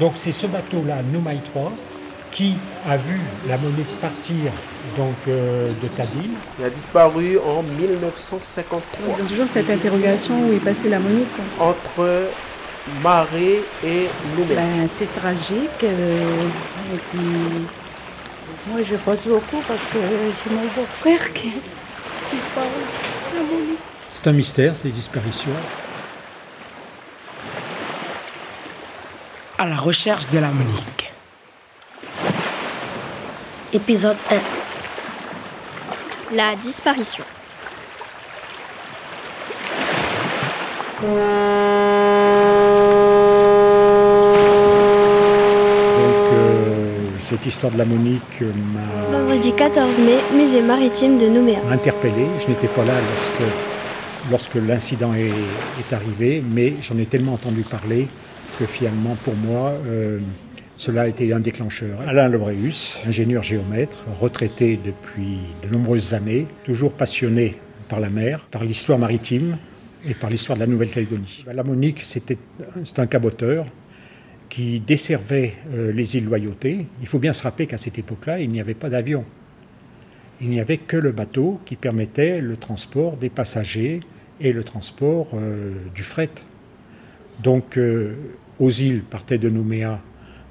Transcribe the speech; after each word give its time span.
Donc 0.00 0.14
c'est 0.18 0.32
ce 0.32 0.46
bateau-là, 0.46 0.96
Noumaï 1.10 1.40
3, 1.52 1.72
qui 2.32 2.54
a 2.88 2.96
vu 2.96 3.18
la 3.48 3.56
Monique 3.56 4.00
partir 4.00 4.52
donc, 4.96 5.14
euh, 5.28 5.70
de 5.82 5.88
Tadil. 5.88 6.30
Il 6.58 6.64
a 6.64 6.70
disparu 6.70 7.38
en 7.38 7.62
1953. 7.62 8.80
Ils 9.16 9.22
ont 9.22 9.26
toujours 9.26 9.48
cette 9.48 9.70
interrogation 9.70 10.34
où 10.46 10.52
est 10.52 10.58
passée 10.58 10.88
la 10.88 10.98
Monique. 10.98 11.26
Entre 11.58 12.28
Marais 13.02 13.62
et 13.84 14.08
Nouméa. 14.36 14.56
Ben, 14.56 14.88
c'est 14.88 15.12
tragique. 15.14 15.82
euh, 15.82 16.42
et 16.94 16.98
puis, 17.10 17.20
moi, 18.68 18.80
je 18.88 18.96
pense 18.96 19.26
beaucoup 19.26 19.62
parce 19.66 19.80
que 19.92 19.98
j'ai 19.98 20.54
mon 20.54 20.62
beau-frère 20.62 21.32
qui 21.32 21.48
est 21.48 22.32
disparu. 22.32 22.68
C'est 24.12 24.28
un 24.28 24.32
mystère, 24.32 24.76
ces 24.76 24.90
disparitions. 24.90 25.50
À 29.66 29.68
la 29.68 29.78
recherche 29.78 30.28
de 30.28 30.38
la 30.38 30.52
Monique. 30.52 31.12
Épisode 33.72 34.16
1. 36.30 36.36
La 36.36 36.54
disparition. 36.54 37.24
Donc 41.02 41.10
euh, 46.32 47.08
cette 47.28 47.44
histoire 47.46 47.72
de 47.72 47.78
la 47.78 47.84
Monique 47.84 48.20
m'a 48.40 49.18
Vendredi 49.18 49.52
14 49.52 49.98
mai, 49.98 50.18
musée 50.32 50.60
maritime 50.60 51.18
de 51.18 51.26
Nouméa. 51.26 51.58
interpellé. 51.72 52.28
Je 52.38 52.46
n'étais 52.46 52.68
pas 52.68 52.84
là 52.84 52.94
lorsque, 52.94 53.52
lorsque 54.30 54.54
l'incident 54.54 55.14
est, 55.14 55.92
arrivé, 55.92 56.42
mais 56.48 56.74
j'en 56.82 56.98
ai 56.98 57.06
tellement 57.06 57.34
entendu 57.34 57.62
parler 57.62 58.08
que 58.58 58.66
finalement, 58.66 59.16
pour 59.24 59.36
moi, 59.36 59.74
euh, 59.86 60.18
cela 60.76 61.02
a 61.02 61.08
été 61.08 61.32
un 61.32 61.40
déclencheur. 61.40 62.00
Alain 62.06 62.28
Lebreus, 62.28 62.98
ingénieur 63.06 63.42
géomètre, 63.42 64.04
retraité 64.20 64.78
depuis 64.84 65.38
de 65.62 65.72
nombreuses 65.72 66.14
années, 66.14 66.46
toujours 66.64 66.92
passionné 66.92 67.56
par 67.88 68.00
la 68.00 68.10
mer, 68.10 68.46
par 68.50 68.64
l'histoire 68.64 68.98
maritime 68.98 69.58
et 70.06 70.14
par 70.14 70.30
l'histoire 70.30 70.56
de 70.56 70.60
la 70.60 70.66
Nouvelle-Calédonie. 70.66 71.44
La 71.52 71.62
Monique, 71.62 72.00
c'était 72.02 72.38
un 72.96 73.06
caboteur 73.06 73.66
qui 74.48 74.80
desservait 74.80 75.54
euh, 75.72 75.92
les 75.92 76.16
îles 76.16 76.24
Loyauté. 76.24 76.86
Il 77.00 77.06
faut 77.06 77.18
bien 77.18 77.32
se 77.32 77.42
rappeler 77.42 77.66
qu'à 77.66 77.78
cette 77.78 77.98
époque-là, 77.98 78.40
il 78.40 78.50
n'y 78.50 78.60
avait 78.60 78.74
pas 78.74 78.88
d'avion. 78.88 79.24
Il 80.40 80.50
n'y 80.50 80.60
avait 80.60 80.78
que 80.78 80.96
le 80.96 81.12
bateau 81.12 81.60
qui 81.64 81.76
permettait 81.76 82.40
le 82.40 82.56
transport 82.56 83.16
des 83.16 83.30
passagers 83.30 84.00
et 84.40 84.52
le 84.52 84.64
transport 84.64 85.28
euh, 85.34 85.72
du 85.94 86.02
fret. 86.02 86.30
Donc, 87.42 87.76
euh, 87.78 88.14
aux 88.58 88.70
îles 88.70 89.02
partaient 89.02 89.38
de 89.38 89.48
Nouméa 89.50 90.00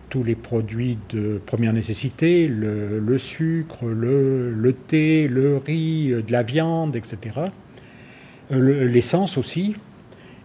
tous 0.10 0.24
les 0.24 0.36
produits 0.36 0.98
de 1.10 1.42
première 1.46 1.74
nécessité, 1.74 2.48
le, 2.48 3.18
sucre, 3.18 3.86
le, 3.86 4.74
thé, 4.88 5.28
le 5.28 5.58
riz, 5.58 6.12
euh, 6.12 6.22
de 6.22 6.32
la 6.32 6.44
viande, 6.44 6.96
etc. 6.96 7.18
Euh, 8.52 8.60
le- 8.60 8.88
L'essence 8.88 9.38
aussi. 9.38 9.76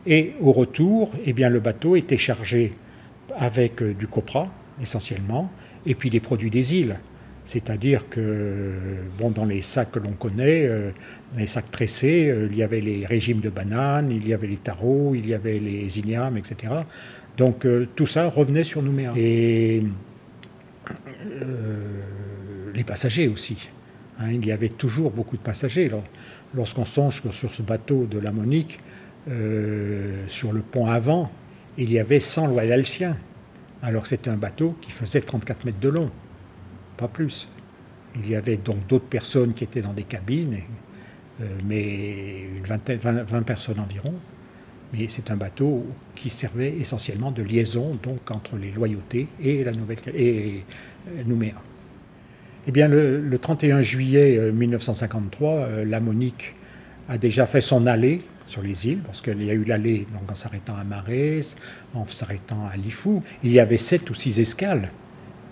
Et 0.07 0.33
au 0.41 0.53
retour, 0.53 1.13
eh 1.27 1.33
le 1.33 1.61
bateau 1.61 1.95
était 1.97 2.17
chargé 2.17 2.73
avec 3.37 3.83
euh, 3.83 3.93
du 3.93 4.07
copra, 4.07 4.49
essentiellement, 4.81 5.51
et 5.85 5.95
puis 5.95 6.09
des 6.09 6.21
produits 6.21 6.51
des 6.51 6.75
îles. 6.75 6.99
C'est-à-dire 7.45 8.09
que 8.09 8.73
bon, 9.19 9.31
dans 9.31 9.45
les 9.45 9.61
sacs 9.63 9.91
que 9.93 9.99
l'on 9.99 10.13
connaît, 10.13 10.65
euh, 10.67 10.91
les 11.37 11.47
sacs 11.47 11.71
tressés, 11.71 12.29
euh, 12.29 12.49
il 12.51 12.57
y 12.57 12.63
avait 12.63 12.81
les 12.81 13.07
régimes 13.07 13.41
de 13.41 13.49
bananes, 13.51 14.11
il 14.13 14.27
y 14.29 14.33
avait 14.35 14.47
les 14.47 14.57
tarots, 14.59 15.15
il 15.15 15.27
y 15.27 15.35
avait 15.35 15.59
les 15.59 15.99
ignames, 15.99 16.37
etc. 16.37 16.73
Donc 17.37 17.65
euh, 17.67 17.89
tout 17.97 18.07
ça 18.07 18.29
revenait 18.29 18.65
sur 18.65 18.83
Nouméa. 18.83 19.13
Et 19.17 19.83
les 22.75 22.85
passagers 22.85 23.29
aussi. 23.29 23.69
hein, 24.19 24.31
il 24.33 24.45
y 24.47 24.53
avait 24.53 24.69
toujours 24.69 25.11
beaucoup 25.11 25.37
de 25.37 25.43
passagers. 25.43 25.89
Lors- 25.89 26.05
Lorsqu'on 26.55 26.85
songe 26.85 27.23
sur 27.31 27.53
ce 27.53 27.63
bateau 27.63 28.07
de 28.07 28.19
la 28.19 28.33
Monique, 28.33 28.81
sur 30.27 30.53
le 30.53 30.61
pont 30.63 30.87
avant, 30.87 31.31
il 31.79 31.93
y 31.93 31.99
avait 32.01 32.19
100 32.19 32.49
loyalciens. 32.49 33.17
Alors 33.83 34.07
c'était 34.09 34.31
un 34.31 34.37
bateau 34.37 34.75
qui 34.81 34.91
faisait 34.91 35.21
34 35.21 35.65
mètres 35.65 35.79
de 35.79 35.89
long, 35.89 36.11
plus. 37.09 37.49
Il 38.17 38.29
y 38.29 38.35
avait 38.35 38.57
donc 38.57 38.87
d'autres 38.87 39.07
personnes 39.07 39.55
qui 39.55 39.65
étaient 39.65 39.83
dans 39.83 39.93
des 39.93 40.03
cabines, 40.03 40.59
euh, 41.41 41.45
mais 41.67 42.43
une 42.57 42.65
vingtaine, 42.65 42.99
20, 42.99 43.23
20 43.23 43.43
personnes 43.43 43.81
environ. 43.81 44.15
Mais 44.93 45.07
c'est 45.09 45.31
un 45.31 45.37
bateau 45.37 45.87
qui 46.17 46.31
servait 46.31 46.75
essentiellement 46.79 47.31
de 47.31 47.43
liaison 47.43 47.97
donc 48.03 48.31
entre 48.31 48.57
les 48.57 48.73
loyautés 48.73 49.29
et 49.41 49.63
la 49.63 49.73
Nouvelle 49.73 49.99
et 50.15 50.65
euh, 51.09 51.23
Nouméa. 51.25 51.55
Eh 52.67 52.73
bien, 52.73 52.89
le, 52.89 53.21
le 53.21 53.39
31 53.39 53.81
juillet 53.81 54.37
euh, 54.37 54.53
1953, 54.53 55.51
euh, 55.53 55.85
la 55.85 56.01
Monique 56.01 56.55
a 57.09 57.17
déjà 57.17 57.47
fait 57.47 57.61
son 57.61 57.87
allée 57.87 58.23
sur 58.47 58.63
les 58.63 58.89
îles, 58.89 58.99
parce 58.99 59.21
qu'il 59.23 59.43
y 59.43 59.51
a 59.51 59.55
eu 59.55 59.65
l'allée 59.65 60.07
en 60.29 60.35
s'arrêtant 60.35 60.77
à 60.77 60.85
Marès, 60.85 61.57
en 61.95 62.07
s'arrêtant 62.07 62.67
à 62.71 62.77
Lifou. 62.77 63.23
Il 63.45 63.53
y 63.53 63.61
avait 63.61 63.79
sept 63.79 64.11
ou 64.11 64.15
six 64.15 64.41
escales. 64.41 64.91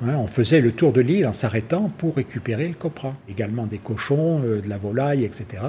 Hein. 0.03 0.17
on 0.17 0.27
faisait 0.27 0.61
le 0.61 0.73
tour 0.73 0.93
de 0.93 1.01
l'île 1.01 1.27
en 1.27 1.33
s'arrêtant 1.33 1.91
pour 1.99 2.17
récupérer 2.17 2.69
le 2.69 2.75
copra. 2.75 3.15
Également 3.29 3.67
des 3.67 3.79
cochons, 3.79 4.41
euh, 4.45 4.61
de 4.61 4.69
la 4.69 4.79
volaille, 4.79 5.25
etc. 5.25 5.63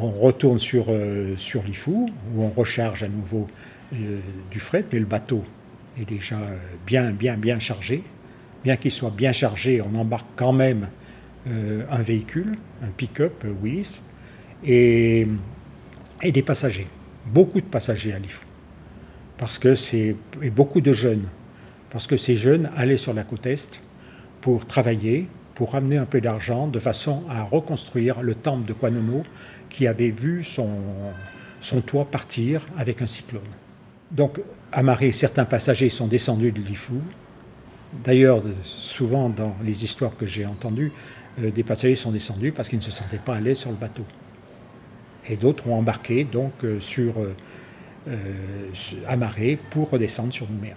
On 0.00 0.10
retourne 0.10 0.58
sur, 0.58 0.86
euh, 0.88 1.34
sur 1.36 1.62
Lifou, 1.62 2.10
où 2.34 2.42
on 2.42 2.50
recharge 2.50 3.02
à 3.02 3.08
nouveau 3.08 3.46
euh, 3.92 4.18
du 4.50 4.60
fret, 4.60 4.84
mais 4.92 4.98
le 4.98 5.06
bateau 5.06 5.44
est 6.00 6.08
déjà 6.08 6.38
bien, 6.86 7.10
bien, 7.10 7.36
bien 7.36 7.58
chargé. 7.58 8.02
Bien 8.64 8.76
qu'il 8.76 8.90
soit 8.90 9.10
bien 9.10 9.32
chargé, 9.32 9.82
on 9.82 9.94
embarque 9.94 10.26
quand 10.36 10.52
même 10.52 10.88
un 11.46 12.00
véhicule, 12.00 12.56
un 12.82 12.88
pick-up 12.96 13.44
Willis, 13.62 14.00
et, 14.64 15.28
des 16.22 16.42
passagers. 16.42 16.86
Beaucoup 17.26 17.60
de 17.60 17.66
passagers 17.66 18.14
à 18.14 18.18
Lifou. 18.18 18.46
Parce 19.36 19.58
que 19.58 19.74
c'est. 19.74 20.16
beaucoup 20.50 20.80
de 20.80 20.94
jeunes. 20.94 21.26
Parce 21.94 22.08
que 22.08 22.16
ces 22.16 22.34
jeunes 22.34 22.70
allaient 22.76 22.96
sur 22.96 23.14
la 23.14 23.22
côte 23.22 23.46
Est 23.46 23.80
pour 24.40 24.66
travailler, 24.66 25.28
pour 25.54 25.74
ramener 25.74 25.96
un 25.96 26.06
peu 26.06 26.20
d'argent, 26.20 26.66
de 26.66 26.80
façon 26.80 27.22
à 27.30 27.44
reconstruire 27.44 28.20
le 28.20 28.34
temple 28.34 28.66
de 28.66 28.72
Kwanono 28.72 29.22
qui 29.70 29.86
avait 29.86 30.10
vu 30.10 30.42
son, 30.42 30.66
toit 31.86 32.06
partir 32.06 32.66
avec 32.76 33.00
un 33.00 33.06
cyclone. 33.06 33.42
Donc, 34.10 34.40
à 34.72 34.82
Marais, 34.82 35.12
certains 35.12 35.44
passagers 35.44 35.88
sont 35.88 36.08
descendus 36.08 36.50
de 36.50 36.60
Lifou. 36.60 37.00
D'ailleurs, 38.02 38.42
souvent 38.64 39.28
dans 39.28 39.54
les 39.62 39.84
histoires 39.84 40.16
que 40.16 40.26
j'ai 40.26 40.46
entendues, 40.46 40.90
euh, 41.40 41.52
des 41.52 41.62
passagers 41.62 41.94
sont 41.94 42.10
descendus 42.10 42.50
parce 42.50 42.68
qu'ils 42.68 42.80
ne 42.80 42.84
se 42.84 42.90
sentaient 42.90 43.18
pas 43.18 43.38
l'aise 43.38 43.58
sur 43.58 43.70
le 43.70 43.76
bateau. 43.76 44.04
Et 45.28 45.36
d'autres 45.36 45.68
ont 45.68 45.78
embarqué 45.78 46.24
donc 46.24 46.54
euh, 46.64 46.80
sur 46.80 47.14
euh, 48.08 49.56
pour 49.70 49.90
redescendre 49.90 50.32
sur 50.32 50.50
Nouméa. 50.50 50.74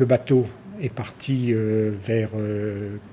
Le 0.00 0.06
bateau 0.06 0.46
est 0.80 0.88
parti 0.88 1.52
euh, 1.52 1.92
vers 1.94 2.30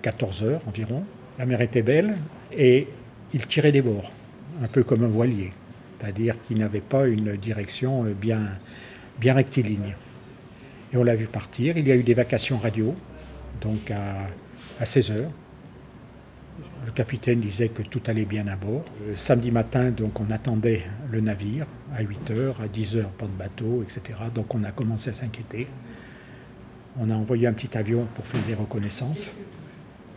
14 0.03 0.43
heures 0.43 0.61
environ. 0.69 1.03
La 1.37 1.45
mer 1.45 1.59
était 1.59 1.81
belle 1.81 2.17
et 2.53 2.87
il 3.33 3.45
tirait 3.45 3.73
des 3.73 3.81
bords, 3.81 4.13
un 4.63 4.69
peu 4.69 4.85
comme 4.85 5.03
un 5.03 5.09
voilier, 5.09 5.51
c'est-à-dire 5.99 6.35
qu'il 6.43 6.59
n'avait 6.59 6.79
pas 6.79 7.05
une 7.05 7.35
direction 7.35 8.05
euh, 8.05 8.13
bien, 8.13 8.47
rectiligne. 9.21 9.95
Et 10.93 10.95
on 10.95 11.03
l'a 11.03 11.17
vu 11.17 11.25
partir. 11.25 11.75
Il 11.77 11.85
y 11.85 11.91
a 11.91 11.95
eu 11.97 12.03
des 12.03 12.13
vacations 12.13 12.57
radio, 12.57 12.95
donc 13.59 13.91
à, 13.91 14.29
à 14.79 14.85
16 14.85 15.11
heures. 15.11 15.31
Le 16.85 16.93
capitaine 16.93 17.41
disait 17.41 17.67
que 17.67 17.81
tout 17.81 18.01
allait 18.07 18.23
bien 18.23 18.47
à 18.47 18.55
bord. 18.55 18.85
Euh, 19.01 19.13
samedi 19.17 19.51
matin, 19.51 19.91
donc, 19.91 20.21
on 20.21 20.31
attendait 20.31 20.83
le 21.11 21.19
navire 21.19 21.65
à 21.93 22.01
8 22.01 22.31
heures, 22.31 22.61
à 22.61 22.69
10 22.69 22.95
heures, 22.95 23.09
pas 23.09 23.25
de 23.25 23.31
bateau, 23.31 23.83
etc. 23.83 24.17
Donc 24.33 24.55
on 24.55 24.63
a 24.63 24.71
commencé 24.71 25.09
à 25.09 25.13
s'inquiéter. 25.13 25.67
On 26.99 27.09
a 27.09 27.13
envoyé 27.15 27.47
un 27.47 27.53
petit 27.53 27.77
avion 27.77 28.07
pour 28.15 28.25
faire 28.25 28.41
des 28.47 28.53
reconnaissances. 28.55 29.33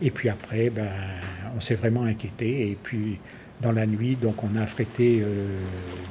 Et 0.01 0.09
puis 0.09 0.29
après, 0.29 0.69
ben, 0.69 0.89
on 1.55 1.61
s'est 1.61 1.75
vraiment 1.75 2.03
inquiété. 2.03 2.69
Et 2.71 2.77
puis 2.81 3.19
dans 3.61 3.71
la 3.71 3.85
nuit, 3.85 4.15
donc, 4.15 4.43
on 4.43 4.55
a 4.55 4.61
affrété 4.63 5.21
euh, 5.21 5.59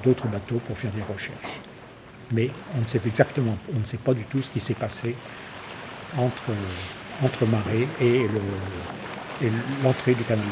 d'autres 0.05 0.29
bateaux 0.29 0.61
pour 0.67 0.79
faire 0.79 0.93
des 0.93 1.03
recherches. 1.03 1.61
Mais 2.33 2.49
on 2.77 2.81
ne 2.83 2.87
sait 2.87 3.01
exactement, 3.05 3.59
on 3.75 3.81
ne 3.81 3.85
sait 3.85 3.97
pas 3.97 4.15
du 4.15 4.23
tout 4.23 4.41
ce 4.41 4.51
qui 4.53 4.61
s'est 4.61 4.75
passé 4.75 5.17
entre, 6.17 6.53
entre 7.25 7.45
Marais 7.47 7.89
et 8.01 8.23
le- 8.29 9.47
et 9.47 9.51
l'entrée 9.83 10.15
du 10.15 10.23
canal. 10.23 10.45